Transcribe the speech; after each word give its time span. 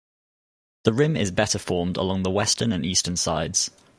The 0.83 0.93
rim 0.93 1.15
is 1.15 1.29
better 1.29 1.59
formed 1.59 1.95
along 1.95 2.23
the 2.23 2.31
western 2.31 2.71
and 2.73 2.83
eastern 2.83 3.15
sides. 3.17 3.69